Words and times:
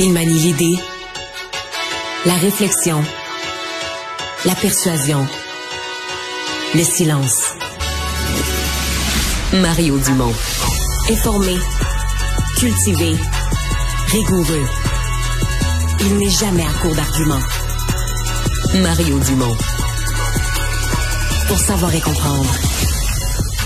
Il 0.00 0.12
manie 0.12 0.38
l'idée, 0.38 0.76
la 2.24 2.34
réflexion, 2.34 3.02
la 4.44 4.54
persuasion, 4.54 5.26
le 6.72 6.82
silence. 6.84 7.54
Mario 9.54 9.98
Dumont. 9.98 10.32
Informé, 11.10 11.56
cultivé, 12.58 13.16
rigoureux. 14.12 14.66
Il 16.02 16.18
n'est 16.18 16.30
jamais 16.30 16.62
à 16.62 16.80
court 16.80 16.94
d'arguments. 16.94 17.42
Mario 18.80 19.18
Dumont. 19.18 19.56
Pour 21.48 21.58
savoir 21.58 21.92
et 21.92 22.00
comprendre. 22.00 22.54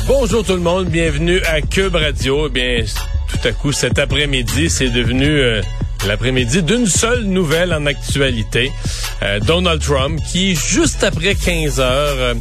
Bonjour 0.06 0.42
tout 0.42 0.54
le 0.54 0.60
monde, 0.60 0.86
bienvenue 0.86 1.42
à 1.42 1.60
Cube 1.60 1.94
Radio. 1.94 2.46
Eh 2.46 2.50
bien, 2.50 2.84
tout 3.28 3.46
à 3.46 3.52
coup, 3.52 3.72
cet 3.72 3.98
après-midi, 3.98 4.70
c'est 4.70 4.88
devenu 4.88 5.26
euh, 5.26 5.60
l'après-midi 6.06 6.62
d'une 6.62 6.86
seule 6.86 7.24
nouvelle 7.24 7.72
en 7.72 7.86
actualité. 7.86 8.72
Euh, 9.22 9.40
Donald 9.40 9.80
Trump, 9.80 10.20
qui, 10.30 10.54
juste 10.54 11.04
après 11.04 11.34
15 11.34 11.80
heures, 11.80 12.16
euh, 12.18 12.34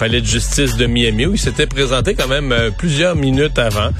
palais 0.00 0.22
de 0.22 0.26
justice 0.26 0.76
de 0.76 0.86
Miami 0.86 1.26
où 1.26 1.34
il 1.34 1.38
s'était 1.38 1.66
présenté 1.66 2.14
quand 2.14 2.26
même 2.26 2.52
euh, 2.52 2.70
plusieurs 2.70 3.14
minutes 3.14 3.58
avant, 3.58 3.90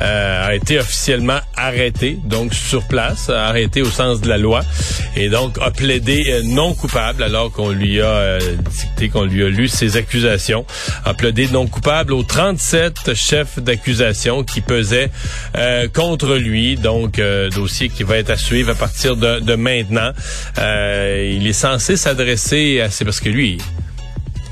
euh, 0.00 0.46
a 0.46 0.54
été 0.54 0.78
officiellement 0.78 1.40
arrêté, 1.56 2.16
donc 2.22 2.54
sur 2.54 2.86
place, 2.86 3.28
arrêté 3.28 3.82
au 3.82 3.90
sens 3.90 4.20
de 4.20 4.28
la 4.28 4.38
loi, 4.38 4.60
et 5.16 5.28
donc 5.28 5.56
a 5.60 5.70
plaidé 5.70 6.26
euh, 6.28 6.42
non 6.44 6.74
coupable 6.74 7.22
alors 7.22 7.52
qu'on 7.52 7.70
lui 7.70 8.00
a 8.00 8.38
dicté, 8.70 9.08
qu'on 9.08 9.24
lui 9.24 9.44
a 9.44 9.48
lu 9.48 9.68
ses 9.68 9.96
accusations, 9.96 10.64
a 11.04 11.14
plaidé 11.14 11.48
non 11.48 11.66
coupable 11.66 12.12
aux 12.12 12.22
37 12.22 13.14
chefs 13.14 13.58
d'accusation 13.58 14.44
qui 14.44 14.60
pesaient 14.60 15.10
contre 15.94 16.36
lui, 16.36 16.76
donc 16.76 17.20
dossier 17.54 17.88
qui 17.88 18.02
va 18.02 18.18
être 18.18 18.30
à 18.30 18.36
suivre 18.36 18.70
à 18.70 18.74
partir 18.74 19.16
de, 19.16 19.40
de 19.40 19.54
maintenant. 19.54 20.12
il 20.56 21.46
est 21.46 21.52
censé 21.52 21.96
s'adresser 21.96 22.80
à, 22.80 22.90
c'est 22.90 23.04
parce 23.04 23.20
que 23.20 23.28
lui, 23.28 23.58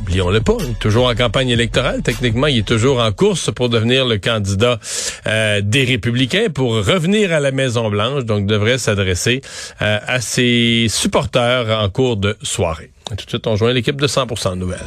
oublions-le 0.06 0.40
pas, 0.40 0.56
il 0.60 0.70
est 0.70 0.78
toujours 0.78 1.08
en 1.08 1.14
campagne 1.16 1.48
électorale. 1.48 2.00
Techniquement, 2.02 2.46
il 2.46 2.58
est 2.58 2.66
toujours 2.66 3.00
en 3.00 3.10
course 3.10 3.50
pour 3.50 3.68
devenir 3.68 4.06
le 4.06 4.18
candidat 4.18 4.78
euh, 5.26 5.60
des 5.62 5.82
Républicains 5.82 6.46
pour 6.54 6.74
revenir 6.74 7.32
à 7.32 7.40
la 7.40 7.50
Maison-Blanche. 7.50 8.24
Donc, 8.24 8.46
devrait 8.46 8.78
s'adresser 8.78 9.40
euh, 9.82 9.98
à 10.06 10.20
ses 10.20 10.86
supporters 10.88 11.76
en 11.80 11.88
cours 11.88 12.16
de 12.16 12.36
soirée. 12.42 12.92
tout 13.08 13.16
de 13.16 13.28
suite, 13.28 13.46
on 13.48 13.56
joint 13.56 13.72
l'équipe 13.72 14.00
de 14.00 14.06
100% 14.06 14.54
Nouvelles. 14.54 14.78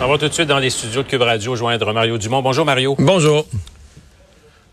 On 0.00 0.08
va 0.08 0.18
tout 0.18 0.28
de 0.28 0.34
suite 0.34 0.48
dans 0.48 0.58
les 0.58 0.70
studios 0.70 1.02
de 1.02 1.08
Cube 1.08 1.22
Radio 1.22 1.54
joindre 1.54 1.92
Mario 1.92 2.16
Dumont. 2.18 2.42
Bonjour 2.42 2.64
Mario. 2.64 2.96
Bonjour. 2.98 3.46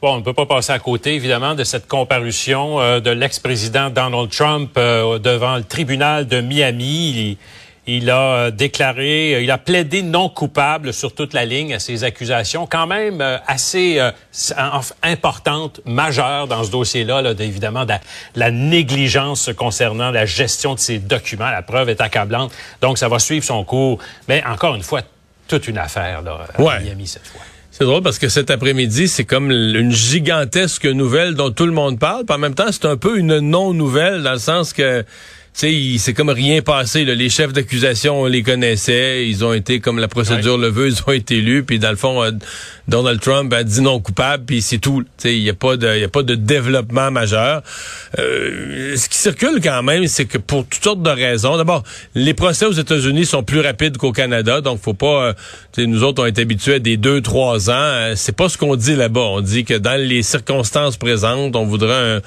Bon, 0.02 0.16
on 0.16 0.17
ne 0.17 0.23
peut 0.23 0.33
pas 0.33 0.47
passer 0.47 0.71
à 0.71 0.80
côté, 0.80 1.13
évidemment, 1.13 1.53
de 1.53 1.63
cette 1.63 1.88
comparution 1.88 2.81
euh, 2.81 2.99
de 2.99 3.11
l'ex-président 3.11 3.91
Donald 3.91 4.31
Trump 4.31 4.71
euh, 4.75 5.19
devant 5.19 5.58
le 5.58 5.63
tribunal 5.63 6.27
de 6.27 6.41
Miami. 6.41 7.38
Il, 7.85 7.95
il 7.99 8.09
a 8.09 8.33
euh, 8.33 8.52
déclaré, 8.52 9.43
il 9.43 9.52
a 9.52 9.59
plaidé 9.59 10.02
non 10.02 10.27
coupable 10.27 10.91
sur 10.91 11.13
toute 11.13 11.35
la 11.35 11.45
ligne 11.45 11.75
à 11.75 11.77
ces 11.77 12.03
accusations, 12.03 12.66
quand 12.66 12.88
même 12.88 13.21
assez 13.45 13.99
importantes, 15.03 15.81
majeures 15.85 16.47
dans 16.47 16.63
ce 16.63 16.71
dossier-là, 16.71 17.21
là, 17.21 17.33
évidemment, 17.38 17.86
de 17.86 17.93
la, 18.33 18.49
négligence 18.49 19.52
concernant 19.55 20.09
la 20.09 20.25
gestion 20.25 20.73
de 20.73 20.80
ces 20.80 20.97
documents. 20.97 21.52
La 21.52 21.61
preuve 21.61 21.89
est 21.89 22.02
accablante, 22.02 22.52
donc 22.81 22.97
ça 22.97 23.08
va 23.08 23.19
suivre 23.19 23.45
son 23.45 23.63
cours. 23.63 23.99
Mais 24.27 24.43
encore 24.47 24.73
une 24.73 24.83
fois, 24.83 25.02
toute 25.47 25.67
une 25.67 25.77
affaire 25.77 26.23
là, 26.23 26.47
à 26.58 26.80
Miami 26.80 27.05
cette 27.05 27.27
fois. 27.27 27.41
C'est 27.72 27.86
drôle 27.86 28.03
parce 28.03 28.19
que 28.19 28.27
cet 28.27 28.52
après-midi, 28.52 29.08
c'est 29.08 29.23
comme 29.23 29.50
une 29.50 29.94
gigantesque 29.94 30.86
nouvelle 30.86 31.36
dont 31.36 31.52
tout 31.52 31.66
le 31.66 31.72
monde 31.72 31.97
parle. 31.97 32.25
Puis 32.25 32.36
en 32.36 32.38
même 32.38 32.53
temps, 32.53 32.69
c'est 32.69 32.86
un 32.86 32.97
peu 32.97 33.17
une 33.17 33.39
non-nouvelle 33.39 34.23
dans 34.23 34.33
le 34.33 34.39
sens 34.39 34.73
que 34.73 35.05
sais, 35.54 35.95
c'est 35.98 36.14
comme 36.14 36.30
rien 36.30 36.62
passé. 36.62 37.04
Les 37.04 37.30
chefs 37.30 37.54
d'accusation, 37.54 38.22
on 38.22 38.26
les 38.26 38.42
connaissait. 38.42 39.28
Ils 39.28 39.44
ont 39.44 39.54
été, 39.54 39.80
comme 39.80 40.00
la 40.00 40.08
procédure 40.08 40.58
le 40.58 40.70
veut, 40.70 40.88
ils 40.88 41.02
ont 41.06 41.12
été 41.12 41.38
élus. 41.38 41.64
Puis 41.64 41.78
dans 41.78 41.89
le 41.89 41.98
fond, 41.98 42.23
euh, 42.23 42.32
Donald 42.88 43.20
Trump 43.20 43.52
a 43.54 43.64
dit 43.64 43.82
non 43.82 44.00
coupable, 44.00 44.45
puis 44.45 44.62
c'est 44.62 44.78
tout. 44.78 45.04
Il 45.26 45.42
n'y 45.42 45.50
a, 45.50 45.54
pas 45.54 45.78
de, 45.78 45.98
y 45.98 46.04
a 46.04 46.08
pas 46.08 46.23
de 46.23 46.36
développement 46.36 47.12
majeur. 47.12 47.64
Euh, 48.17 48.95
ce 48.95 49.10
qui 49.10 49.17
circule 49.17 49.60
quand 49.62 49.84
même, 49.84 50.08
c'est 50.08 50.26
que 50.26 50.38
pour 50.38 50.66
toutes 50.66 50.84
sortes 50.84 51.04
de 51.04 51.10
raisons. 51.10 51.58
D'abord, 51.58 51.83
les 52.16 52.33
procès 52.33 52.66
aux 52.66 52.72
États-Unis 52.72 53.26
sont 53.26 53.44
plus 53.44 53.60
rapides 53.60 53.98
qu'au 53.98 54.12
Canada. 54.12 54.62
Donc, 54.62 54.80
faut 54.82 54.94
pas... 54.94 55.26
Euh, 55.26 55.33
nous 55.78 56.04
autres, 56.04 56.23
on 56.23 56.26
est 56.26 56.39
habitués 56.39 56.76
à 56.76 56.80
des 56.80 56.98
deux, 56.98 57.22
trois 57.22 57.70
ans. 57.70 58.14
c'est 58.16 58.36
pas 58.36 58.50
ce 58.50 58.58
qu'on 58.58 58.76
dit 58.76 58.95
là-bas. 58.95 59.22
On 59.22 59.42
dit 59.42 59.66
que 59.66 59.73
dans 59.73 60.00
les 60.00 60.23
circonstances 60.23 60.98
présentes, 60.98 61.56
on 61.56 61.66
voudrait 61.66 62.18
un, 62.18 62.22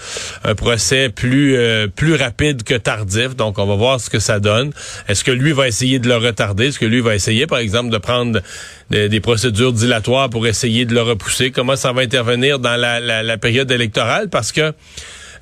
un 0.44 0.54
procès 0.54 1.08
plus, 1.08 1.56
plus 1.94 2.14
rapide 2.14 2.62
que 2.62 2.74
tardif 2.74 3.13
donc, 3.36 3.58
on 3.58 3.66
va 3.66 3.74
voir 3.74 4.00
ce 4.00 4.10
que 4.10 4.18
ça 4.18 4.40
donne. 4.40 4.72
Est-ce 5.08 5.24
que 5.24 5.30
lui 5.30 5.52
va 5.52 5.68
essayer 5.68 5.98
de 5.98 6.08
le 6.08 6.16
retarder? 6.16 6.66
Est-ce 6.66 6.78
que 6.78 6.86
lui 6.86 7.00
va 7.00 7.14
essayer, 7.14 7.46
par 7.46 7.58
exemple, 7.58 7.90
de 7.90 7.98
prendre 7.98 8.40
des, 8.90 9.20
procédures 9.20 9.72
dilatoires 9.72 10.30
pour 10.30 10.46
essayer 10.46 10.84
de 10.84 10.94
le 10.94 11.02
repousser? 11.02 11.50
Comment 11.50 11.76
ça 11.76 11.92
va 11.92 12.02
intervenir 12.02 12.58
dans 12.58 12.76
la, 12.76 13.38
période 13.38 13.70
électorale? 13.70 14.28
Parce 14.28 14.52
que 14.52 14.72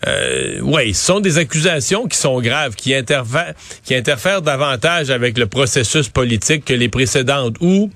euh, 0.07 0.59
oui, 0.63 0.95
ce 0.95 1.07
sont 1.07 1.21
des 1.21 1.39
accusations 1.39 2.09
qui 2.09 2.19
sont 2.19 2.41
graves, 2.41 2.75
qui 2.75 2.95
interfèrent, 2.95 4.43
davantage 4.43 5.11
avec 5.11 5.39
le 5.39 5.47
processus 5.47 6.09
politique 6.09 6.65
que 6.65 6.75
les 6.75 6.89
précédentes, 6.89 7.57
où 7.61 7.91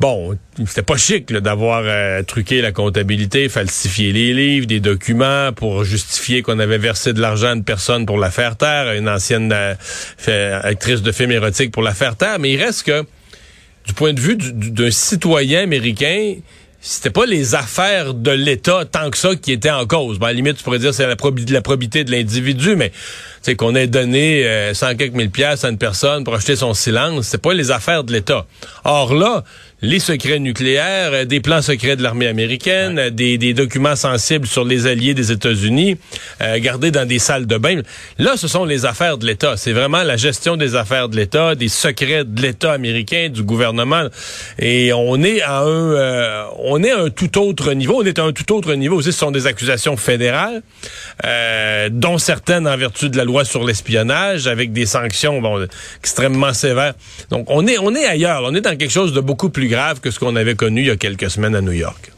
bon, 0.00 0.36
c'était 0.66 0.82
pas 0.82 0.96
chic 0.96 1.32
d'avoir 1.32 1.82
euh, 1.84 2.22
truqué 2.22 2.60
la 2.60 2.72
comptabilité, 2.72 3.48
falsifié 3.48 4.12
les 4.12 4.32
livres, 4.32 4.66
des 4.66 4.80
documents 4.80 5.52
pour 5.52 5.84
justifier 5.84 6.42
qu'on 6.42 6.58
avait 6.58 6.78
versé 6.78 7.12
de 7.12 7.20
l'argent 7.20 7.48
à 7.48 7.54
une 7.54 7.64
personne 7.64 8.06
pour 8.06 8.18
la 8.18 8.30
faire 8.30 8.56
taire, 8.56 8.92
une 8.92 9.08
ancienne 9.08 9.52
euh, 9.52 10.60
actrice 10.62 11.02
de 11.02 11.12
film 11.12 11.30
érotique 11.32 11.72
pour 11.72 11.82
la 11.82 11.94
faire 11.94 12.16
taire. 12.16 12.38
Mais 12.38 12.52
il 12.52 12.62
reste 12.62 12.84
que, 12.84 13.04
du 13.86 13.92
point 13.94 14.12
de 14.12 14.20
vue 14.20 14.36
d'un 14.36 14.90
citoyen 14.90 15.62
américain, 15.62 16.34
c'était 16.86 17.10
pas 17.10 17.24
les 17.24 17.54
affaires 17.54 18.12
de 18.12 18.30
l'État 18.30 18.84
tant 18.84 19.08
que 19.08 19.16
ça 19.16 19.34
qui 19.36 19.52
étaient 19.52 19.70
en 19.70 19.86
cause. 19.86 20.18
Ben, 20.18 20.26
à 20.26 20.30
la 20.30 20.34
limite, 20.34 20.58
tu 20.58 20.64
pourrais 20.64 20.78
dire 20.78 20.92
c'est 20.92 21.06
la, 21.06 21.16
probité 21.16 22.04
de 22.04 22.10
l'individu, 22.10 22.76
mais 22.76 22.92
c'est 23.40 23.56
qu'on 23.56 23.74
ait 23.74 23.86
donné 23.86 24.46
euh, 24.46 24.74
100 24.74 24.96
quelques 24.96 25.14
mille 25.14 25.30
pièces 25.30 25.64
à 25.64 25.70
une 25.70 25.78
personne 25.78 26.24
pour 26.24 26.34
acheter 26.34 26.56
son 26.56 26.74
silence, 26.74 27.26
c'est 27.26 27.40
pas 27.40 27.54
les 27.54 27.70
affaires 27.70 28.04
de 28.04 28.12
l'État. 28.12 28.46
Or 28.84 29.14
là, 29.14 29.44
les 29.84 29.98
secrets 29.98 30.38
nucléaires, 30.38 31.10
euh, 31.12 31.24
des 31.24 31.40
plans 31.40 31.60
secrets 31.60 31.96
de 31.96 32.02
l'armée 32.02 32.26
américaine, 32.26 32.98
euh, 32.98 33.10
des, 33.10 33.36
des, 33.36 33.52
documents 33.52 33.96
sensibles 33.96 34.46
sur 34.46 34.64
les 34.64 34.86
alliés 34.86 35.12
des 35.12 35.30
États-Unis, 35.30 35.96
euh, 36.40 36.58
gardés 36.58 36.90
dans 36.90 37.06
des 37.06 37.18
salles 37.18 37.46
de 37.46 37.58
bain. 37.58 37.82
Là, 38.18 38.36
ce 38.36 38.48
sont 38.48 38.64
les 38.64 38.86
affaires 38.86 39.18
de 39.18 39.26
l'État. 39.26 39.56
C'est 39.56 39.72
vraiment 39.72 40.02
la 40.02 40.16
gestion 40.16 40.56
des 40.56 40.74
affaires 40.74 41.08
de 41.10 41.16
l'État, 41.16 41.54
des 41.54 41.68
secrets 41.68 42.24
de 42.24 42.40
l'État 42.40 42.72
américain, 42.72 43.28
du 43.28 43.42
gouvernement. 43.42 44.04
Et 44.58 44.92
on 44.94 45.22
est 45.22 45.42
à 45.42 45.60
un, 45.60 46.46
on 46.58 46.82
est 46.82 46.90
à 46.90 47.00
un 47.00 47.10
tout 47.10 47.38
autre 47.38 47.72
niveau. 47.74 48.00
On 48.02 48.06
est 48.06 48.18
à 48.18 48.24
un 48.24 48.32
tout 48.32 48.54
autre 48.54 48.74
niveau. 48.74 48.96
Aussi, 48.96 49.12
ce 49.12 49.18
sont 49.18 49.30
des 49.30 49.46
accusations 49.46 49.96
fédérales, 49.96 50.62
dont 51.90 52.18
certaines 52.18 52.66
en 52.66 52.76
vertu 52.76 53.10
de 53.10 53.16
la 53.16 53.24
loi 53.24 53.44
sur 53.44 53.64
l'espionnage, 53.64 54.46
avec 54.46 54.72
des 54.72 54.86
sanctions 54.86 55.40
bon, 55.40 55.66
extrêmement 56.00 56.52
sévères. 56.52 56.94
Donc, 57.30 57.46
on 57.48 57.66
est, 57.66 57.78
on 57.78 57.94
est 57.94 58.06
ailleurs. 58.06 58.42
On 58.44 58.54
est 58.54 58.60
dans 58.60 58.76
quelque 58.76 58.92
chose 58.92 59.12
de 59.12 59.20
beaucoup 59.20 59.50
plus 59.50 59.68
que 60.00 60.10
ce 60.10 60.18
qu'on 60.18 60.36
avait 60.36 60.54
connu 60.54 60.82
il 60.82 60.86
y 60.86 60.90
a 60.90 60.96
quelques 60.96 61.30
semaines 61.30 61.54
à 61.54 61.60
New 61.60 61.72
York. 61.72 62.12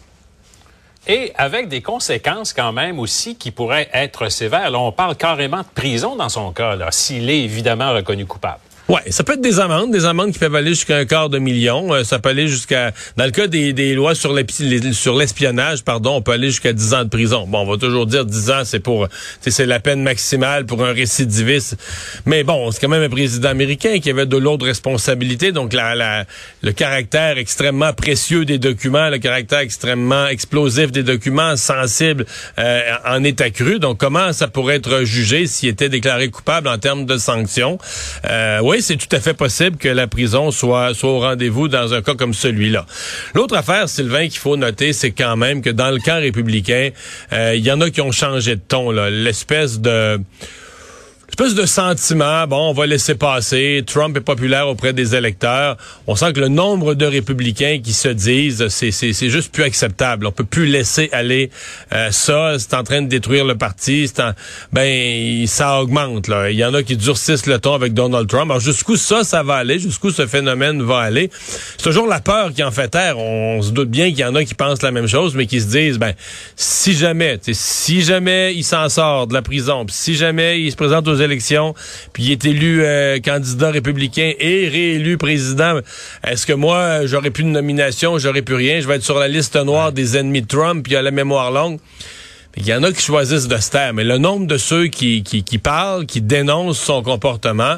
Et 1.09 1.33
avec 1.37 1.69
des 1.69 1.83
conséquences 1.83 2.53
quand 2.53 2.73
même 2.73 2.99
aussi 2.99 3.37
qui 3.37 3.51
pourraient 3.51 3.89
être 3.93 4.29
sévères. 4.29 4.73
On 4.75 4.91
parle 4.93 5.17
carrément 5.17 5.61
de 5.61 5.69
prison 5.75 6.17
dans 6.17 6.29
son 6.29 6.53
cas, 6.53 6.77
s'il 6.91 7.31
est 7.31 7.43
évidemment 7.43 7.93
reconnu 7.93 8.27
coupable. 8.27 8.59
Ouais, 8.89 9.01
ça 9.11 9.25
peut 9.25 9.33
être 9.33 9.41
des 9.41 9.59
amendes, 9.59 9.91
des 9.91 10.05
amendes 10.05 10.31
qui 10.31 10.39
peuvent 10.39 10.55
aller 10.55 10.71
jusqu'à 10.71 10.99
un 10.99 11.07
quart 11.07 11.29
de 11.29 11.41
million. 11.41 11.93
Euh, 11.93 12.05
ça 12.05 12.21
peut 12.21 12.29
aller 12.29 12.47
jusqu'à, 12.47 12.93
dans 13.17 13.25
le 13.25 13.33
cas 13.33 13.49
des, 13.49 13.73
des 13.73 13.95
lois 13.95 14.15
sur 14.15 14.33
l'espionnage, 14.33 15.83
pardon, 15.83 16.15
on 16.15 16.23
peut 16.23 16.31
aller 16.31 16.51
jusqu'à 16.51 16.73
10 16.73 16.95
ans 16.95 17.03
de 17.03 17.09
prison. 17.09 17.47
Bon, 17.49 17.63
on 17.63 17.67
va 17.67 17.79
toujours 17.79 18.07
dire 18.07 18.25
10 18.25 18.51
ans, 18.53 18.63
c'est 18.65 18.79
pour, 18.79 19.09
c'est 19.41 19.67
la 19.67 19.81
peine 19.81 20.05
maximale 20.05 20.67
pour 20.67 20.85
un 20.85 20.93
récidiviste. 20.93 21.77
Mais 22.27 22.45
bon, 22.45 22.71
c'est 22.71 22.81
quand 22.81 22.89
même 22.89 23.03
un 23.03 23.09
président 23.09 23.49
américain 23.49 23.99
qui 23.99 24.09
avait 24.09 24.25
de 24.25 24.37
lourdes 24.37 24.63
responsabilités, 24.63 25.51
donc 25.51 25.73
la, 25.73 25.97
la, 25.97 26.25
le 26.63 26.71
caractère 26.71 27.39
extrêmement 27.39 27.93
précieux 27.93 28.45
des 28.45 28.59
documents, 28.59 29.09
le 29.09 29.19
caractère 29.19 29.59
extrêmement 29.61 30.29
explosif 30.29 30.93
des 30.93 31.03
documents, 31.03 31.57
sensibles, 31.57 32.25
euh, 32.61 32.83
en 33.05 33.25
est 33.25 33.41
accru. 33.41 33.81
Donc, 33.81 33.99
comment 33.99 34.33
ça 34.33 34.47
pourrait 34.47 34.77
être 34.77 35.03
jugé 35.03 35.49
s'il 35.49 35.71
était 35.71 35.89
déclaré 35.89 36.31
coupable 36.31 36.69
en 36.69 36.79
termes 36.79 37.05
de 37.05 37.17
sanctions? 37.17 37.79
Euh, 38.25 38.61
oui, 38.63 38.76
c'est 38.81 38.97
tout 38.97 39.15
à 39.15 39.21
fait 39.21 39.35
possible 39.35 39.77
que 39.77 39.89
la 39.89 40.07
prison 40.07 40.51
soit, 40.51 40.95
soit 40.95 41.11
au 41.11 41.21
rendez-vous 41.21 41.69
dans 41.69 41.95
un 41.95 42.03
cas 42.03 42.15
comme 42.15 42.35
celui-là. 42.35 42.87
L'autre 43.35 43.57
affaire, 43.57 43.89
Sylvain, 43.89 44.29
qu'il 44.29 44.39
faut 44.39 44.57
noter, 44.57 44.93
c'est 44.93 45.13
quand 45.13 45.37
même 45.37 45.63
que 45.63 45.71
dans 45.71 45.91
le 45.91 45.99
camp 45.99 46.21
républicain, 46.21 46.91
euh, 47.33 47.55
il 47.55 47.65
y 47.65 47.71
en 47.71 47.81
a 47.81 47.91
qui 47.91 48.01
ont 48.01 48.13
changé 48.13 48.57
de 48.57 48.61
ton. 48.61 48.91
L'espèce 48.91 49.81
de 49.81 50.21
espèce 51.39 51.55
de 51.55 51.67
sentiment, 51.67 52.47
bon, 52.47 52.71
on 52.71 52.73
va 52.73 52.87
laisser 52.87 53.15
passer, 53.15 53.85
Trump 53.87 54.17
est 54.17 54.23
populaire 54.23 54.69
auprès 54.69 54.95
des 54.95 55.15
électeurs. 55.15 55.77
On 56.07 56.17
sent 56.17 56.33
que 56.33 56.41
le 56.41 56.49
nombre 56.49 56.95
de 56.95 57.05
républicains 57.05 57.79
qui 57.85 57.93
se 57.93 58.09
disent, 58.09 58.69
c'est, 58.69 58.91
c'est, 58.91 59.13
juste 59.29 59.53
plus 59.53 59.65
acceptable. 59.65 60.27
On 60.27 60.33
peut 60.33 60.45
plus 60.45 60.65
laisser 60.65 61.11
aller 61.13 61.51
euh, 61.93 62.11
ça, 62.11 62.55
c'est 62.59 62.73
en 62.73 62.85
train 62.85 63.03
de 63.03 63.09
détruire 63.09 63.45
le 63.45 63.55
parti, 63.55 64.09
c'est 64.09 64.23
ben, 64.73 65.47
ça 65.47 65.79
augmente. 65.83 66.29
Là. 66.29 66.51
Il 66.51 66.57
y 66.57 66.65
en 66.65 66.73
a 66.73 66.83
qui 66.83 66.97
durcissent 66.97 67.45
le 67.45 67.59
ton 67.59 67.75
avec 67.75 67.93
Donald 67.93 68.27
Trump. 68.29 68.51
Alors 68.51 68.61
jusqu'où 68.61 68.97
ça, 68.97 69.23
ça 69.23 69.43
va 69.43 69.57
aller, 69.57 69.79
jusqu'où 69.79 70.11
ce 70.11 70.27
phénomène 70.27 70.83
va 70.83 71.01
aller? 71.01 71.29
C'est 71.77 71.85
toujours 71.85 72.07
la 72.07 72.21
peur 72.21 72.55
qui 72.55 72.63
en 72.63 72.71
fait 72.71 72.89
taire. 72.89 73.19
On, 73.19 73.61
se 73.61 73.73
doute 73.73 73.91
bien 73.91 74.09
qu'il 74.09 74.21
y 74.21 74.25
en 74.25 74.35
a 74.37 74.45
qui 74.45 74.55
pensent 74.55 74.81
la 74.81 74.91
même 74.91 75.07
chose, 75.07 75.35
mais 75.35 75.45
qui 75.45 75.61
se 75.61 75.67
disent, 75.67 75.99
ben, 75.99 76.15
si 76.57 76.95
jamais, 76.95 77.39
si 77.53 78.03
jamais 78.03 78.55
il 78.55 78.65
s'en 78.65 78.89
sort 78.89 79.27
de 79.27 79.35
la 79.35 79.43
prison, 79.43 79.85
si 79.91 80.15
jamais 80.15 80.63
il 80.63 80.71
se 80.71 80.77
présente 80.77 81.07
aux 81.09 81.26
élections, 81.27 81.75
puis 82.13 82.25
il 82.25 82.33
est 82.33 82.45
élu 82.45 82.83
euh, 82.83 83.21
candidat 83.21 83.71
républicain 83.71 84.33
et 84.39 84.69
réélu 84.69 85.19
président, 85.19 85.81
est-ce 86.27 86.47
que 86.47 86.55
moi, 86.55 87.07
j'aurais 87.07 87.31
plus 87.31 87.45
de 87.45 87.51
nomination, 87.51 88.19
j'aurais 88.19 88.43
plus 88.43 88.55
rien, 88.55 88.81
je 88.81 88.89
vais 88.89 88.97
être 88.97 89.05
sur 89.05 89.19
la 89.19 89.29
liste 89.29 89.57
noire 89.57 89.93
des 89.93 90.17
ennemis 90.17 90.43
de 90.43 90.47
Trump, 90.49 90.83
puis 90.83 90.97
à 90.97 91.03
la 91.03 91.11
mémoire 91.11 91.51
longue. 91.51 91.79
Il 92.59 92.67
y 92.67 92.73
en 92.73 92.83
a 92.83 92.91
qui 92.91 93.03
choisissent 93.03 93.49
de 93.49 93.57
se 93.59 93.71
taire, 93.71 93.93
mais 93.93 94.03
le 94.03 94.17
nombre 94.17 94.47
de 94.47 94.57
ceux 94.57 94.87
qui, 94.87 95.23
qui, 95.23 95.45
qui 95.45 95.59
parlent, 95.59 96.07
qui 96.07 96.23
dénoncent 96.23 96.79
son 96.79 97.03
comportement. 97.03 97.77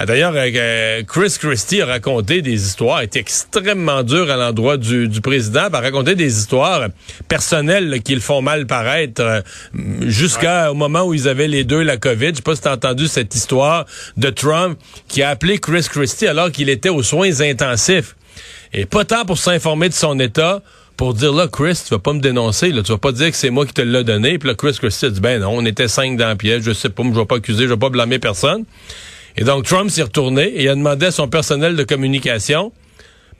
Euh, 0.00 0.04
d'ailleurs, 0.04 0.32
euh, 0.34 1.02
Chris 1.04 1.36
Christie 1.38 1.80
a 1.80 1.86
raconté 1.86 2.42
des 2.42 2.66
histoires, 2.66 3.02
était 3.02 3.20
extrêmement 3.20 4.02
dur 4.02 4.28
à 4.28 4.36
l'endroit 4.36 4.78
du, 4.78 5.06
du 5.06 5.20
président, 5.20 5.68
a 5.72 5.80
raconté 5.80 6.16
des 6.16 6.38
histoires 6.38 6.88
personnelles 7.28 8.02
qui 8.02 8.16
le 8.16 8.20
font 8.20 8.42
mal 8.42 8.66
paraître 8.66 9.22
euh, 9.22 9.40
jusqu'au 10.00 10.74
moment 10.74 11.04
où 11.04 11.14
ils 11.14 11.28
avaient 11.28 11.48
les 11.48 11.62
deux 11.62 11.82
la 11.82 11.96
COVID. 11.96 12.30
Je 12.30 12.36
sais 12.36 12.42
pas 12.42 12.56
si 12.56 12.62
tu 12.62 12.68
as 12.68 12.72
entendu 12.72 13.06
cette 13.06 13.32
histoire 13.32 13.86
de 14.16 14.30
Trump 14.30 14.76
qui 15.06 15.22
a 15.22 15.30
appelé 15.30 15.58
Chris 15.58 15.86
Christie 15.88 16.26
alors 16.26 16.50
qu'il 16.50 16.68
était 16.68 16.88
aux 16.88 17.04
soins 17.04 17.40
intensifs. 17.42 18.16
Et 18.72 18.86
pas 18.86 19.04
tant 19.04 19.24
pour 19.24 19.38
s'informer 19.38 19.88
de 19.88 19.94
son 19.94 20.18
état, 20.18 20.62
pour 20.96 21.14
dire 21.14 21.32
là, 21.32 21.46
Chris, 21.48 21.80
tu 21.86 21.94
vas 21.94 21.98
pas 21.98 22.12
me 22.12 22.20
dénoncer, 22.20 22.70
là, 22.70 22.82
tu 22.82 22.92
vas 22.92 22.98
pas 22.98 23.12
dire 23.12 23.30
que 23.30 23.36
c'est 23.36 23.50
moi 23.50 23.66
qui 23.66 23.74
te 23.74 23.82
l'ai 23.82 24.04
donné. 24.04 24.38
Puis 24.38 24.48
là, 24.48 24.54
Chris 24.54 24.76
Christie 24.78 25.06
a 25.06 25.10
dit 25.10 25.20
ben 25.20 25.40
non, 25.40 25.50
on 25.52 25.64
était 25.64 25.88
cinq 25.88 26.16
dans 26.16 26.28
le 26.28 26.36
piège, 26.36 26.62
je 26.62 26.72
sais 26.72 26.88
pas, 26.88 27.02
je 27.04 27.10
vais 27.10 27.26
pas 27.26 27.36
accuser, 27.36 27.64
je 27.64 27.68
vais 27.68 27.76
pas 27.76 27.90
blâmer 27.90 28.18
personne. 28.18 28.64
Et 29.36 29.44
donc 29.44 29.64
Trump 29.64 29.90
s'est 29.90 30.02
retourné 30.02 30.52
et 30.62 30.68
a 30.68 30.74
demandé 30.74 31.06
à 31.06 31.10
son 31.10 31.28
personnel 31.28 31.76
de 31.76 31.84
communication 31.84 32.72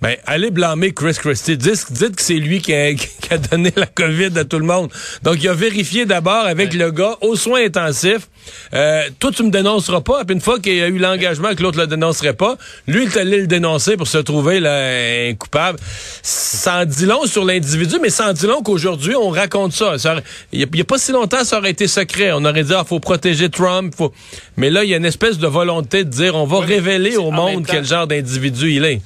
ben, 0.03 0.15
allez 0.27 0.51
blâmer 0.51 0.93
Chris 0.93 1.15
Christie. 1.15 1.57
Dites, 1.57 1.91
dites 1.91 2.17
que 2.17 2.23
c'est 2.23 2.35
lui 2.35 2.61
qui 2.61 2.75
a, 2.75 2.93
qui 2.95 3.09
a, 3.31 3.39
donné 3.39 3.73
la 3.77 3.87
COVID 3.87 4.39
à 4.39 4.45
tout 4.45 4.59
le 4.59 4.67
monde. 4.67 4.91
Donc, 5.23 5.37
il 5.43 5.49
a 5.49 5.55
vérifié 5.55 6.05
d'abord 6.05 6.45
avec 6.45 6.75
le 6.75 6.91
gars 6.91 7.17
aux 7.23 7.35
soins 7.35 7.65
intensifs. 7.65 8.29
Euh, 8.75 9.05
toi, 9.19 9.31
tu 9.35 9.43
me 9.43 9.51
dénonceras 9.51 10.03
pas. 10.03 10.25
Puis 10.25 10.35
une 10.35 10.43
fois 10.43 10.61
qu'il 10.61 10.83
a 10.83 10.89
eu 10.89 10.99
l'engagement 10.99 11.55
que 11.55 11.63
l'autre 11.63 11.79
le 11.79 11.87
dénoncerait 11.87 12.35
pas, 12.35 12.59
lui, 12.87 13.05
il 13.05 13.19
allé 13.19 13.41
le 13.41 13.47
dénoncer 13.47 13.97
pour 13.97 14.07
se 14.07 14.19
trouver 14.19 14.61
là, 14.61 15.29
un 15.29 15.35
coupable. 15.35 15.79
Ça 16.23 16.83
en 16.83 16.85
dit 16.85 17.07
long 17.07 17.25
sur 17.25 17.47
l'individu, 17.47 17.97
mais 18.03 18.11
ça 18.11 18.29
en 18.29 18.33
dit 18.35 18.47
long 18.47 18.63
qu'aujourd'hui, 18.63 19.15
on 19.17 19.31
raconte 19.31 19.73
ça. 19.73 19.95
il 20.53 20.69
n'y 20.73 20.81
a, 20.81 20.85
pas 20.85 20.99
si 20.99 21.13
longtemps, 21.13 21.43
ça 21.43 21.59
aurait 21.59 21.71
été 21.71 21.89
secret. 21.89 22.33
On 22.33 22.45
aurait 22.45 22.65
dit, 22.65 22.75
ah, 22.75 22.85
faut 22.87 23.01
protéger 23.01 23.49
Trump. 23.49 23.95
Faut... 23.97 24.13
Mais 24.59 24.69
là, 24.69 24.85
il 24.85 24.91
y 24.91 24.95
a 24.95 24.99
une 24.99 25.07
espèce 25.07 25.39
de 25.39 25.47
volonté 25.47 26.05
de 26.05 26.11
dire, 26.11 26.35
on 26.35 26.45
va 26.45 26.61
révéler 26.61 27.17
au 27.17 27.31
monde 27.31 27.65
quel 27.67 27.85
genre 27.87 28.07
d'individu 28.07 28.73
il 28.73 28.85
est 28.85 29.01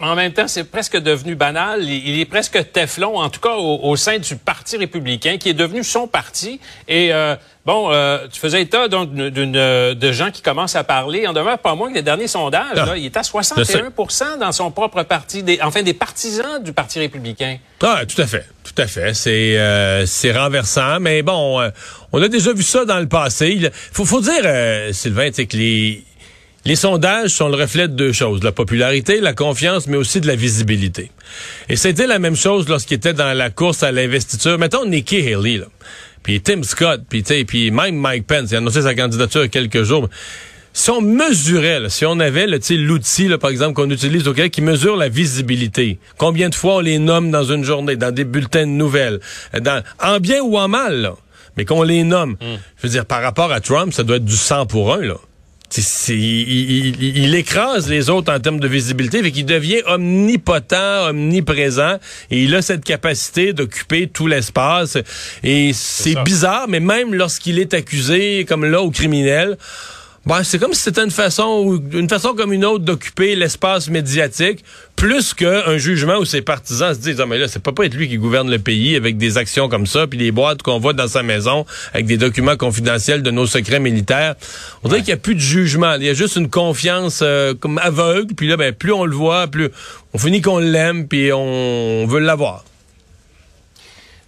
en 0.00 0.16
même 0.16 0.32
temps, 0.32 0.48
c'est 0.48 0.64
presque 0.64 0.96
devenu 0.96 1.36
banal. 1.36 1.84
Il 1.84 2.18
est 2.18 2.24
presque 2.24 2.72
Teflon, 2.72 3.16
en 3.16 3.30
tout 3.30 3.40
cas 3.40 3.54
au, 3.54 3.94
sein 3.96 4.18
du 4.18 4.36
Parti 4.36 4.76
républicain, 4.76 5.36
qui 5.38 5.48
est 5.48 5.54
devenu 5.54 5.84
son 5.84 6.08
parti. 6.08 6.60
Et 6.88 7.12
euh, 7.12 7.36
bon, 7.64 7.92
euh, 7.92 8.26
tu 8.30 8.40
faisais 8.40 8.62
état 8.62 8.88
donc 8.88 9.14
de 9.14 10.12
gens 10.12 10.32
qui 10.32 10.42
commencent 10.42 10.74
à 10.74 10.82
parler. 10.82 11.28
En 11.28 11.32
demeure 11.32 11.58
pas 11.58 11.76
moins 11.76 11.90
que 11.90 11.94
les 11.94 12.02
derniers 12.02 12.26
sondages. 12.26 12.76
Ah. 12.76 12.96
il 12.96 13.04
est 13.04 13.16
à 13.16 13.20
61% 13.20 14.38
dans 14.40 14.50
son 14.50 14.72
propre 14.72 15.04
parti, 15.04 15.44
des, 15.44 15.60
enfin 15.62 15.82
des 15.82 15.94
partisans 15.94 16.60
du 16.62 16.72
Parti 16.72 16.98
républicain. 16.98 17.58
Ah, 17.80 18.02
tout 18.06 18.20
à 18.20 18.26
fait, 18.26 18.46
tout 18.64 18.82
à 18.82 18.88
fait. 18.88 19.14
C'est 19.14 19.56
euh, 19.56 20.06
c'est 20.06 20.32
renversant, 20.32 20.98
mais 20.98 21.22
bon, 21.22 21.70
on 22.12 22.22
a 22.22 22.28
déjà 22.28 22.52
vu 22.52 22.64
ça 22.64 22.84
dans 22.84 22.98
le 22.98 23.08
passé. 23.08 23.54
Il 23.56 23.70
faut, 23.92 24.04
faut 24.04 24.20
dire, 24.20 24.42
Sylvain, 24.92 25.30
c'est 25.32 25.46
que 25.46 25.56
les 25.56 26.04
les 26.66 26.76
sondages 26.76 27.30
sont 27.30 27.48
le 27.48 27.56
reflet 27.56 27.88
de 27.88 27.94
deux 27.94 28.12
choses, 28.12 28.42
la 28.42 28.52
popularité, 28.52 29.20
la 29.20 29.34
confiance, 29.34 29.86
mais 29.86 29.96
aussi 29.96 30.20
de 30.20 30.26
la 30.26 30.36
visibilité. 30.36 31.10
Et 31.68 31.76
c'était 31.76 32.06
la 32.06 32.18
même 32.18 32.36
chose 32.36 32.68
lorsqu'il 32.68 32.96
était 32.96 33.12
dans 33.12 33.36
la 33.36 33.50
course 33.50 33.82
à 33.82 33.92
l'investiture. 33.92 34.58
Mettons 34.58 34.86
Nikki 34.86 35.18
Haley, 35.20 35.58
là, 35.58 35.66
puis 36.22 36.40
Tim 36.40 36.62
Scott, 36.62 37.02
puis, 37.08 37.22
puis 37.22 37.70
même 37.70 37.96
Mike 37.96 38.26
Pence, 38.26 38.50
il 38.50 38.54
a 38.54 38.58
annoncé 38.58 38.82
sa 38.82 38.94
candidature 38.94 39.42
il 39.42 39.44
y 39.44 39.46
a 39.46 39.48
quelques 39.48 39.82
jours. 39.82 40.08
Si 40.72 40.90
on 40.90 41.02
mesurait, 41.02 41.88
si 41.88 42.04
on 42.04 42.18
avait 42.18 42.46
l'outil, 42.46 43.28
par 43.40 43.50
exemple, 43.50 43.74
qu'on 43.74 43.90
utilise 43.90 44.26
au 44.26 44.32
Québec, 44.32 44.52
qui 44.52 44.62
mesure 44.62 44.96
la 44.96 45.08
visibilité, 45.08 45.98
combien 46.16 46.48
de 46.48 46.54
fois 46.54 46.76
on 46.76 46.80
les 46.80 46.98
nomme 46.98 47.30
dans 47.30 47.44
une 47.44 47.62
journée, 47.62 47.94
dans 47.94 48.10
des 48.10 48.24
bulletins 48.24 48.66
de 48.66 48.72
nouvelles, 48.72 49.20
dans, 49.60 49.84
en 50.02 50.18
bien 50.18 50.40
ou 50.40 50.58
en 50.58 50.66
mal, 50.66 51.12
mais 51.56 51.64
qu'on 51.64 51.84
les 51.84 52.02
nomme. 52.02 52.32
Hmm. 52.32 52.56
Je 52.78 52.86
veux 52.86 52.88
dire, 52.88 53.06
par 53.06 53.22
rapport 53.22 53.52
à 53.52 53.60
Trump, 53.60 53.92
ça 53.92 54.02
doit 54.02 54.16
être 54.16 54.24
du 54.24 54.36
100 54.36 54.66
pour 54.66 54.92
un, 54.94 55.02
là 55.02 55.16
il, 56.08 57.34
écrase 57.34 57.88
les 57.88 58.10
autres 58.10 58.32
en 58.32 58.38
termes 58.38 58.60
de 58.60 58.68
visibilité, 58.68 59.22
fait 59.22 59.32
qu'il 59.32 59.46
devient 59.46 59.82
omnipotent, 59.86 61.08
omniprésent, 61.08 61.98
et 62.30 62.42
il 62.44 62.54
a 62.54 62.62
cette 62.62 62.84
capacité 62.84 63.52
d'occuper 63.52 64.06
tout 64.06 64.26
l'espace. 64.26 64.98
Et 65.42 65.72
c'est 65.72 66.22
bizarre, 66.22 66.66
mais 66.68 66.80
même 66.80 67.14
lorsqu'il 67.14 67.58
est 67.58 67.74
accusé, 67.74 68.44
comme 68.48 68.64
là, 68.64 68.82
au 68.82 68.90
criminel, 68.90 69.56
ben, 70.26 70.42
c'est 70.42 70.58
comme 70.58 70.72
si 70.72 70.80
c'était 70.80 71.04
une 71.04 71.10
façon 71.10 71.82
une 71.92 72.08
façon 72.08 72.34
comme 72.34 72.52
une 72.54 72.64
autre 72.64 72.82
d'occuper 72.84 73.36
l'espace 73.36 73.90
médiatique 73.90 74.64
plus 74.96 75.34
qu'un 75.34 75.76
jugement 75.76 76.16
où 76.16 76.24
ses 76.24 76.40
partisans 76.40 76.94
se 76.94 77.00
disent 77.00 77.20
ah 77.20 77.26
mais 77.26 77.36
là 77.36 77.46
c'est 77.46 77.62
pas 77.62 77.72
pas 77.72 77.84
être 77.84 77.94
lui 77.94 78.08
qui 78.08 78.16
gouverne 78.16 78.50
le 78.50 78.58
pays 78.58 78.96
avec 78.96 79.18
des 79.18 79.36
actions 79.36 79.68
comme 79.68 79.86
ça 79.86 80.06
puis 80.06 80.18
des 80.18 80.32
boîtes 80.32 80.62
qu'on 80.62 80.78
voit 80.78 80.94
dans 80.94 81.08
sa 81.08 81.22
maison 81.22 81.66
avec 81.92 82.06
des 82.06 82.16
documents 82.16 82.56
confidentiels 82.56 83.22
de 83.22 83.30
nos 83.30 83.46
secrets 83.46 83.80
militaires. 83.80 84.34
On 84.82 84.88
dirait 84.88 85.00
qu'il 85.00 85.08
n'y 85.08 85.18
a 85.18 85.18
plus 85.18 85.34
de 85.34 85.40
jugement, 85.40 85.94
il 85.96 86.04
y 86.04 86.08
a 86.08 86.14
juste 86.14 86.36
une 86.36 86.48
confiance 86.48 87.20
euh, 87.22 87.52
comme 87.52 87.76
aveugle 87.78 88.34
puis 88.34 88.48
là 88.48 88.56
ben 88.56 88.72
plus 88.72 88.92
on 88.92 89.04
le 89.04 89.14
voit, 89.14 89.46
plus 89.46 89.68
on 90.14 90.18
finit 90.18 90.40
qu'on 90.40 90.58
l'aime 90.58 91.06
puis 91.06 91.32
on 91.34 92.06
veut 92.06 92.20
l'avoir. 92.20 92.64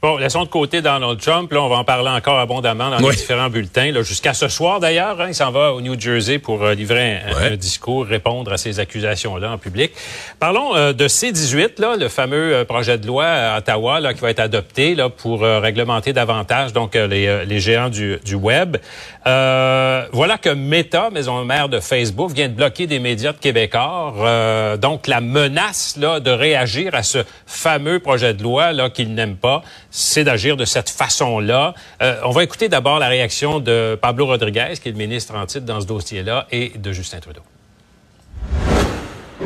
Bon, 0.02 0.18
laissons 0.18 0.44
de 0.44 0.48
côté 0.48 0.82
Donald 0.82 1.18
Trump. 1.18 1.50
Là, 1.50 1.62
on 1.62 1.70
va 1.70 1.76
en 1.76 1.84
parler 1.84 2.10
encore 2.10 2.38
abondamment 2.38 2.90
dans 2.90 3.08
les 3.08 3.16
différents 3.16 3.48
bulletins. 3.48 3.90
Jusqu'à 4.02 4.34
ce 4.34 4.46
soir, 4.48 4.78
d'ailleurs, 4.78 5.18
hein, 5.18 5.28
il 5.28 5.34
s'en 5.34 5.50
va 5.50 5.72
au 5.72 5.80
New 5.80 5.98
Jersey 5.98 6.38
pour 6.38 6.62
euh, 6.62 6.74
livrer 6.74 7.20
un, 7.40 7.56
discours, 7.56 8.04
répondre 8.04 8.52
à 8.52 8.58
ces 8.58 8.78
accusations-là 8.78 9.52
en 9.52 9.58
public. 9.58 9.92
Parlons 10.38 10.76
euh, 10.76 10.92
de 10.92 11.08
C-18, 11.08 11.80
là, 11.80 11.96
le 11.96 12.08
fameux 12.08 12.54
euh, 12.54 12.64
projet 12.66 12.98
de 12.98 13.06
loi 13.06 13.24
à 13.24 13.58
Ottawa 13.58 14.00
là, 14.00 14.12
qui 14.12 14.20
va 14.20 14.30
être 14.30 14.40
adopté 14.40 14.94
là, 14.94 15.08
pour 15.08 15.40
réglementer 15.40 16.12
davantage 16.12 16.72
donc 16.74 16.94
les, 16.94 17.44
les 17.46 17.60
géants 17.60 17.88
du, 17.88 18.18
du 18.24 18.34
web. 18.34 18.76
voilà 19.24 20.38
que 20.40 20.50
Meta, 20.50 21.08
maison 21.10 21.42
mère 21.44 21.68
de 21.68 21.80
Facebook, 21.80 22.32
vient 22.32 22.48
de 22.48 22.54
bloquer 22.54 22.86
des 22.86 22.98
médias 22.98 23.32
de 23.32 23.38
Québécois. 23.38 24.76
donc, 24.80 25.06
la 25.06 25.20
menace 25.20 25.96
là, 25.98 26.20
de 26.20 26.30
réagir 26.30 26.94
à 26.94 27.02
ce 27.02 27.18
fameux 27.46 27.98
projet 27.98 28.34
de 28.34 28.42
loi 28.42 28.72
là, 28.72 28.90
qu'ils 28.90 29.14
n'aiment 29.14 29.36
pas 29.36 29.62
c'est 29.96 30.24
d'agir 30.24 30.58
de 30.58 30.66
cette 30.66 30.90
façon-là. 30.90 31.72
Euh, 32.02 32.20
on 32.24 32.30
va 32.30 32.44
écouter 32.44 32.68
d'abord 32.68 32.98
la 32.98 33.08
réaction 33.08 33.60
de 33.60 33.98
Pablo 34.00 34.26
Rodriguez, 34.26 34.74
qui 34.80 34.90
est 34.90 34.92
le 34.92 34.98
ministre 34.98 35.34
en 35.34 35.46
titre 35.46 35.64
dans 35.64 35.80
ce 35.80 35.86
dossier-là, 35.86 36.46
et 36.52 36.72
de 36.76 36.92
Justin 36.92 37.18
Trudeau. 37.18 37.40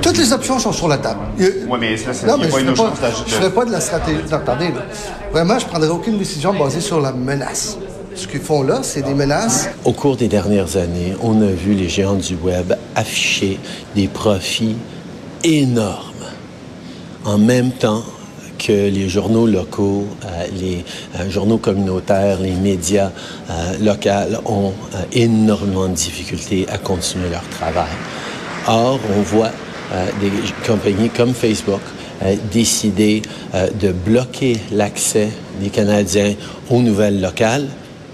Toutes 0.03 0.19
les 0.19 0.33
options 0.33 0.59
sont 0.59 0.73
sur 0.73 0.89
la 0.89 0.99
table. 0.99 1.21
Oui, 1.39 1.79
mais 1.79 1.97
ça, 1.97 2.13
c'est 2.13 2.27
pas 2.27 2.35
une 2.35 2.51
je 2.51 2.71
ne 2.73 2.75
ferai 2.75 3.51
pas 3.51 3.65
de 3.65 3.71
la 3.71 3.81
stratégie. 3.81 4.19
Attendez, 4.33 4.71
vraiment, 5.31 5.57
je 5.57 5.67
ne 5.67 5.71
prendrai 5.71 5.89
aucune 5.89 6.19
décision 6.19 6.53
basée 6.53 6.81
sur 6.81 7.01
la 7.01 7.13
menace. 7.13 7.79
Ce 8.17 8.27
qu'ils 8.27 8.41
font 8.41 8.65
là, 8.65 8.81
c'est 8.83 9.03
des 9.03 9.15
menaces. 9.15 9.69
Au 9.85 9.93
cours 9.93 10.17
des 10.17 10.27
dernières 10.27 10.77
années, 10.77 11.15
on 11.23 11.41
a 11.43 11.51
vu 11.51 11.75
les 11.75 11.89
géants 11.89 12.15
du 12.15 12.35
Web 12.35 12.75
afficher 12.97 13.61
des 13.95 14.09
profits 14.09 14.77
énormes. 15.45 16.05
En 17.25 17.39
même 17.39 17.71
temps, 17.71 18.03
que 18.61 18.91
les 18.91 19.09
journaux 19.09 19.47
locaux, 19.47 20.05
euh, 20.25 20.47
les 20.59 20.85
euh, 21.19 21.31
journaux 21.31 21.59
communautaires, 21.59 22.41
les 22.41 22.53
médias 22.53 23.11
euh, 23.51 23.79
locaux 23.81 24.41
ont 24.47 24.73
énormément 25.13 25.89
de 25.89 25.95
difficultés 25.95 26.67
à 26.69 26.79
continuer 26.79 27.31
leur 27.31 27.47
travail. 27.49 27.91
Or, 28.67 29.01
on 29.17 29.23
voit 29.23 29.51
des 30.21 30.31
compagnies 30.65 31.09
comme 31.09 31.35
Facebook 31.35 31.81
décider 32.53 33.23
de 33.81 33.91
bloquer 33.91 34.57
l'accès 34.71 35.31
des 35.61 35.71
Canadiens 35.71 36.35
aux 36.69 36.81
nouvelles 36.81 37.21
locales 37.21 37.67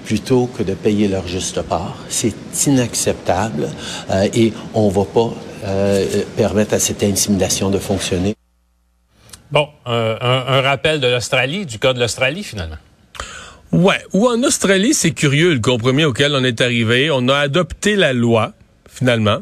plutôt 0.05 0.49
que 0.57 0.63
de 0.63 0.73
payer 0.73 1.09
leur 1.09 1.27
juste 1.27 1.61
part. 1.63 1.97
C'est 2.09 2.33
inacceptable 2.67 3.69
et 4.33 4.53
on 4.73 4.87
ne 4.87 4.93
va 4.93 5.05
pas 5.05 5.35
permettre 6.37 6.75
à 6.75 6.79
cette 6.79 7.03
intimidation 7.03 7.69
de 7.69 7.79
fonctionner. 7.79 8.37
Bon, 9.53 9.69
un, 9.85 10.61
rappel 10.61 11.01
de 11.01 11.07
l'Australie, 11.07 11.67
du 11.67 11.79
cas 11.79 11.93
de 11.93 12.01
l'Australie 12.01 12.43
finalement. 12.43 12.77
Ouais. 13.73 14.03
Ou 14.13 14.29
en 14.29 14.43
Australie, 14.43 14.95
c'est 14.95 15.13
curieux 15.13 15.53
le 15.53 15.61
compromis 15.61 16.05
auquel 16.05 16.35
on 16.35 16.45
est 16.45 16.61
arrivé. 16.61 17.11
On 17.13 17.29
a 17.29 17.37
adopté 17.37 17.97
la 17.97 18.13
loi, 18.13 18.53
finalement. 18.89 19.41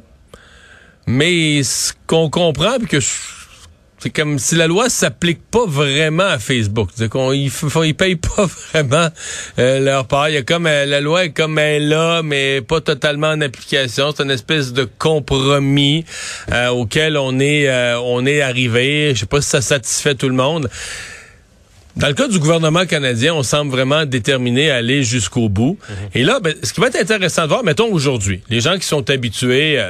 Mais 1.06 1.62
ce 1.62 1.92
qu'on 2.06 2.30
comprend, 2.30 2.78
puis 2.78 2.88
que 2.88 3.00
c'est 4.04 4.11
comme 4.11 4.38
si 4.38 4.54
la 4.54 4.66
loi 4.66 4.90
s'applique 4.90 5.40
pas 5.50 5.64
vraiment 5.64 6.26
à 6.26 6.38
Facebook. 6.38 6.90
C'est 6.94 7.08
qu'on 7.08 7.32
ils, 7.32 7.50
ils 7.84 7.94
payent 7.94 8.16
pas 8.16 8.46
vraiment 8.75 9.08
euh, 9.58 9.80
leur 9.80 10.06
part. 10.06 10.28
Il 10.28 10.34
y 10.34 10.37
a 10.37 10.42
comme 10.42 10.66
euh, 10.66 10.84
la 10.84 11.00
loi 11.00 11.25
est 11.25 11.30
comme 11.30 11.58
elle 11.58 11.84
est 11.84 11.87
là, 11.87 12.23
mais 12.23 12.61
pas 12.61 12.82
totalement 12.82 13.28
en 13.28 13.40
application. 13.40 14.12
C'est 14.14 14.23
une 14.23 14.30
espèce 14.30 14.75
de 14.75 14.84
compromis 14.84 16.04
euh, 16.52 16.68
auquel 16.68 17.16
on 17.16 17.40
est 17.40 17.66
on 17.96 18.26
est 18.26 18.42
arrivé. 18.42 19.12
Je 19.14 19.20
sais 19.20 19.26
pas 19.26 19.40
si 19.40 19.49
ça 19.49 19.62
satisfait 19.62 20.14
tout 20.14 20.28
le 20.28 20.34
monde. 20.34 20.68
Dans 21.96 22.08
le 22.08 22.14
cas 22.14 22.28
du 22.28 22.38
gouvernement 22.38 22.84
canadien, 22.84 23.32
on 23.32 23.42
semble 23.42 23.70
vraiment 23.70 24.04
déterminé 24.04 24.70
à 24.70 24.76
aller 24.76 25.02
jusqu'au 25.02 25.49
bout. 25.49 25.78
Mhm. 25.88 25.96
Et 26.14 26.25
là, 26.25 26.40
ben, 26.40 26.54
ce 26.62 26.75
qui 26.75 26.80
va 26.82 26.88
être 26.88 27.00
intéressant 27.00 27.44
de 27.44 27.49
voir, 27.49 27.64
mettons 27.64 27.90
aujourd'hui, 27.90 28.42
les 28.50 28.61
gens 28.61 28.76
qui 28.76 28.87
sont 28.87 29.08
habitués 29.08 29.80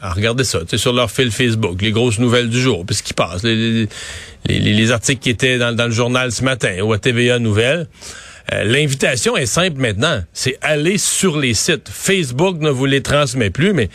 à 0.00 0.12
regarder 0.12 0.44
ça, 0.44 0.60
sur 0.76 0.92
leur 0.92 1.10
fil 1.10 1.30
Facebook, 1.30 1.80
les 1.80 1.92
grosses 1.92 2.18
nouvelles 2.18 2.50
du 2.50 2.60
jour, 2.60 2.84
puis 2.84 2.96
ce 2.96 3.02
qui 3.02 3.14
passe, 3.14 3.42
les, 3.42 3.88
les, 4.46 4.58
les, 4.58 4.90
articles 4.90 5.20
qui 5.20 5.30
étaient 5.30 5.58
dans, 5.58 5.74
dans, 5.74 5.86
le 5.86 5.90
journal 5.90 6.30
ce 6.32 6.44
matin 6.44 6.80
ou 6.82 6.92
à 6.92 6.98
TVA 6.98 7.38
Nouvelles. 7.38 7.86
Euh, 8.52 8.62
l'invitation 8.62 9.36
est 9.36 9.46
simple 9.46 9.80
maintenant, 9.80 10.22
c'est 10.32 10.56
aller 10.60 10.98
sur 10.98 11.36
les 11.36 11.54
sites. 11.54 11.88
Facebook 11.90 12.60
ne 12.60 12.70
vous 12.70 12.86
les 12.86 13.02
transmet 13.02 13.50
plus, 13.50 13.72
mais 13.72 13.88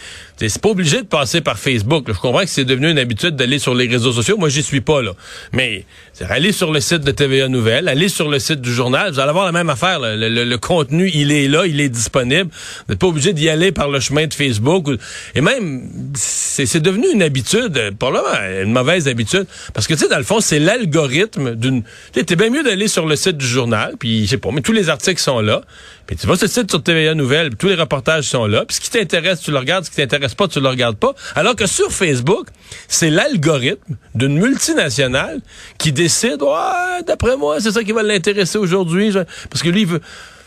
c'est 0.50 0.62
pas 0.62 0.70
obligé 0.70 0.98
de 0.98 1.08
passer 1.08 1.42
par 1.42 1.60
Facebook. 1.60 2.06
Je 2.08 2.20
comprends 2.20 2.42
que 2.42 2.48
c'est 2.48 2.66
devenu 2.66 2.90
une 2.90 3.00
habitude 3.00 3.36
d'aller 3.36 3.60
sur 3.60 3.76
les 3.76 3.88
réseaux 3.88 4.12
sociaux. 4.12 4.38
Moi, 4.38 4.50
j'y 4.50 4.64
suis 4.64 4.82
pas 4.82 5.02
là. 5.02 5.12
Mais 5.54 5.86
aller 6.30 6.52
sur 6.52 6.72
le 6.72 6.80
site 6.80 7.02
de 7.02 7.12
TVA 7.12 7.48
Nouvelles, 7.48 7.88
aller 7.88 8.10
sur 8.10 8.30
le 8.30 8.40
site 8.40 8.62
du 8.62 8.72
journal, 8.74 9.12
vous 9.12 9.20
allez 9.20 9.30
avoir 9.30 9.46
la 9.46 9.52
même 9.52 9.70
affaire. 9.70 10.00
Le, 10.02 10.56
contenu, 10.58 11.10
il 11.14 11.32
est 11.32 11.48
là, 11.48 11.66
il 11.66 11.80
est 11.82 11.90
disponible. 11.90 12.50
Vous 12.52 12.94
n'êtes 12.94 13.00
pas 13.00 13.08
obligé 13.08 13.34
d'y 13.34 13.50
aller 13.50 13.72
par 13.72 13.90
le 13.90 14.00
chemin 14.00 14.28
de 14.28 14.34
Facebook. 14.34 14.88
Et 15.36 15.42
même, 15.42 15.90
c'est 16.16 16.80
devenu 16.80 17.08
une 17.14 17.24
habitude, 17.24 17.96
probablement 17.98 18.62
une 18.64 18.72
mauvaise 18.72 19.08
habitude, 19.08 19.46
parce 19.74 19.88
que 19.88 19.94
tu 19.94 20.02
sais, 20.02 20.10
dans 20.10 20.18
le 20.18 20.24
fond, 20.24 20.40
c'est 20.40 20.60
l'algorithme 20.60 21.56
d'une. 21.56 21.84
Tu 22.14 22.36
bien 22.36 22.50
mieux 22.50 22.64
d'aller 22.64 22.88
sur 22.88 23.06
le 23.06 23.16
site 23.16 23.38
du 23.38 23.48
journal, 23.48 23.96
puis 24.00 24.26
je 24.26 24.32
sais 24.32 24.38
pas, 24.38 24.50
mais 24.52 24.62
tous 24.62 24.72
les 24.72 24.90
articles 24.90 25.22
sont 25.22 25.40
là. 25.40 25.62
Puis 26.08 26.16
tu 26.16 26.28
vas 26.28 26.36
sur 26.36 26.46
le 26.46 26.52
site 26.52 26.70
sur 26.70 26.84
TVA 26.84 27.14
Nouvelles, 27.14 27.56
tous 27.56 27.68
les 27.68 27.76
reportages 27.76 28.26
sont 28.26 28.46
là. 28.46 28.66
Puis 28.66 28.76
ce 28.76 28.82
qui 28.82 28.90
t'intéresse, 28.90 29.42
tu 29.42 29.52
le 29.52 29.58
regardes. 29.58 29.86
Ce 29.86 29.90
qui 29.90 29.98
t'intéresse 29.98 30.31
pas, 30.36 30.48
tu 30.48 30.60
le 30.60 30.68
regardes 30.68 30.98
pas. 30.98 31.14
Alors 31.36 31.56
que 31.56 31.66
sur 31.66 31.92
Facebook, 31.92 32.48
c'est 32.88 33.10
l'algorithme 33.10 33.96
d'une 34.16 34.38
multinationale 34.38 35.42
qui 35.78 35.92
décide, 35.92 36.42
ouais, 36.42 37.04
d'après 37.06 37.38
moi, 37.38 37.60
c'est 37.60 37.72
ça 37.72 37.84
qui 37.84 37.92
va 37.92 38.04
l'intéresser 38.04 38.58
aujourd'hui. 38.58 39.14
Parce 39.50 39.64
que 39.64 39.70
lui, 39.70 39.82
il 39.82 39.88
veut, 39.88 40.02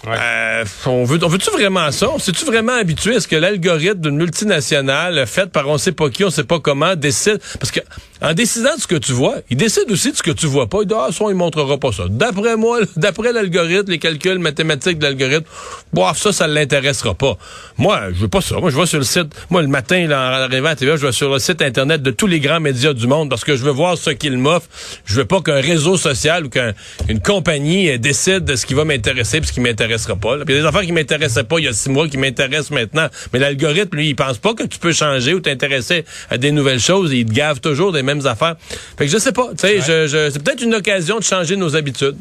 euh, 0.07 0.65
on 0.87 1.05
veut, 1.05 1.19
on 1.23 1.29
veut-tu 1.29 1.51
vraiment 1.51 1.91
ça? 1.91 2.11
On 2.11 2.19
s'est-tu 2.19 2.45
vraiment 2.45 2.75
habitué 2.75 3.17
à 3.17 3.21
ce 3.21 3.29
que 3.29 3.37
l'algorithme 3.37 4.01
d'une 4.01 4.17
multinationale 4.17 5.27
faite 5.27 5.51
par 5.51 5.69
on 5.69 5.79
sait 5.79 5.93
pas 5.93 6.11
qui, 6.11 6.25
on 6.25 6.31
sait 6.31 6.45
pas 6.45 6.61
comment, 6.61 6.95
décide? 6.95 7.41
Parce 7.59 7.71
que 7.71 7.81
en 8.25 8.33
décidant 8.33 8.75
de 8.75 8.81
ce 8.81 8.87
que 8.87 8.95
tu 8.95 9.13
vois, 9.13 9.37
il 9.51 9.59
décide 9.59 9.91
aussi 9.91 10.11
de 10.11 10.17
ce 10.17 10.23
que 10.23 10.31
tu 10.31 10.47
vois 10.47 10.67
pas. 10.67 10.79
Il 10.81 10.89
dit, 10.89 10.95
ah, 10.97 11.09
ça, 11.13 11.27
il 11.29 11.35
montrera 11.35 11.77
pas 11.77 11.93
ça. 11.93 12.05
D'après 12.09 12.57
moi, 12.57 12.81
d'après 12.97 13.35
l'algorithme, 13.35 13.91
les 13.91 13.99
calculs 13.99 14.39
mathématiques 14.39 14.99
de 14.99 15.05
l'algorithme, 15.05 15.45
bof, 15.93 16.19
ça, 16.19 16.33
ça 16.33 16.47
l'intéressera 16.47 17.13
pas. 17.13 17.37
Moi, 17.77 18.01
je 18.15 18.21
veux 18.21 18.29
pas 18.29 18.41
ça. 18.41 18.57
Moi, 18.57 18.71
je 18.71 18.79
vais 18.79 18.87
sur 18.87 18.99
le 18.99 19.05
site, 19.05 19.35
moi, 19.51 19.61
le 19.61 19.69
matin, 19.69 20.07
là, 20.07 20.39
en 20.39 20.43
arrivant 20.51 20.71
à 20.71 20.75
TV, 20.77 20.97
je 20.97 21.07
vais 21.07 21.13
sur 21.13 21.31
le 21.31 21.39
site 21.39 21.61
Internet 21.61 22.01
de 22.01 22.11
tous 22.11 22.27
les 22.27 22.41
grands 22.41 22.61
médias 22.61 22.95
du 22.95 23.07
monde 23.07 23.29
parce 23.29 23.45
que 23.45 23.57
je 23.57 23.63
veux 23.63 23.73
voir 23.73 23.99
ce 23.99 24.09
qu'ils 24.09 24.39
m'offrent. 24.39 24.69
Je 25.05 25.17
veux 25.17 25.27
pas 25.27 25.43
qu'un 25.43 25.61
réseau 25.61 25.99
social 25.99 26.47
ou 26.47 26.49
qu'une 26.49 27.21
compagnie 27.23 27.99
décide 27.99 28.47
de 28.47 28.57
ce 28.57 28.65
qui 28.65 28.73
va 28.73 28.87
m'intéresser 28.87 29.41
puis 29.41 29.49
ce 29.49 29.53
qui 29.53 29.61
m'intéressera 29.61 30.17
pas. 30.17 30.37
Puis 30.37 30.45
il 30.49 30.55
y 30.55 30.59
a 30.59 30.63
des 30.63 30.67
affaires 30.67 30.87
qui 30.87 30.93
m'intéressaient 30.93 31.45
pas 31.45 31.59
il 31.59 31.67
y 31.67 31.69
a 31.69 31.75
six 31.75 31.91
mois 31.91 32.09
qui 32.09 32.17
m'intéressent 32.17 32.71
maintenant. 32.71 33.09
Mais 33.35 33.39
l'algorithme, 33.39 33.97
lui, 33.97 34.09
il 34.09 34.17
pense 34.17 34.39
pas 34.39 34.55
que 34.55 34.63
tu 34.63 34.79
peux 34.79 34.93
changer 34.93 35.35
ou 35.35 35.41
t'intéresser 35.41 36.07
à 36.31 36.39
des 36.39 36.53
nouvelles 36.53 36.81
choses. 36.81 37.13
il 37.13 37.27
te 37.27 37.33
gave 37.35 37.61
toujours 37.61 37.93
des 37.93 38.03
mêmes 38.03 38.14
affaires. 38.27 38.57
Fait 38.97 39.07
que 39.07 39.11
je 39.11 39.19
sais 39.19 39.33
pas. 39.33 39.49
Tu 39.51 39.67
sais, 39.67 39.81
je, 39.81 40.31
c'est 40.31 40.43
peut-être 40.43 40.63
une 40.63 40.75
occasion 40.75 41.19
de 41.19 41.25
changer 41.25 41.57
nos 41.57 41.77
habitudes. 41.77 42.17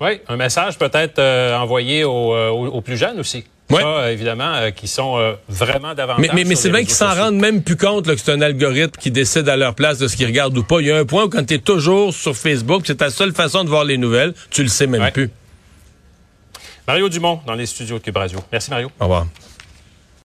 Oui, 0.00 0.20
un 0.28 0.36
message 0.36 0.78
peut-être 0.78 1.18
euh, 1.18 1.56
envoyé 1.56 2.02
euh, 2.02 2.50
aux, 2.50 2.80
plus 2.80 2.96
jeunes 2.96 3.18
aussi. 3.18 3.44
Oui. 3.70 3.82
Ça, 3.82 4.12
évidemment, 4.12 4.54
euh, 4.54 4.70
qui 4.70 4.86
sont 4.86 5.36
vraiment 5.48 5.94
davantage. 5.94 6.30
Mais, 6.32 6.44
mais, 6.44 6.54
c'est 6.54 6.70
vrai 6.70 6.84
qu'ils 6.84 6.94
s'en 6.94 7.14
rendent 7.14 7.36
même 7.36 7.62
plus 7.62 7.76
compte 7.76 8.06
que 8.06 8.16
c'est 8.16 8.32
un 8.32 8.40
algorithme 8.40 8.98
qui 8.98 9.10
décide 9.10 9.48
à 9.48 9.56
leur 9.56 9.74
place 9.74 9.98
de 9.98 10.08
ce 10.08 10.16
qu'ils 10.16 10.26
regardent 10.26 10.56
ou 10.56 10.62
pas. 10.62 10.80
Il 10.80 10.86
y 10.86 10.92
a 10.92 10.96
un 10.96 11.04
point 11.04 11.24
où 11.24 11.28
quand 11.28 11.44
tu 11.44 11.54
es 11.54 11.58
toujours 11.58 12.14
sur 12.14 12.36
Facebook, 12.36 12.84
c'est 12.86 12.96
ta 12.96 13.10
seule 13.10 13.32
façon 13.32 13.64
de 13.64 13.68
voir 13.68 13.84
les 13.84 13.98
nouvelles, 13.98 14.34
tu 14.50 14.62
le 14.62 14.68
sais 14.68 14.86
même 14.86 15.10
plus. 15.10 15.30
Mario 16.86 17.08
Dumont 17.10 17.40
dans 17.46 17.54
les 17.54 17.66
studios 17.66 17.98
de 17.98 18.04
Cube 18.04 18.16
Radio. 18.16 18.38
Merci 18.50 18.70
Mario. 18.70 18.90
Au 18.98 19.04
revoir. 19.04 19.26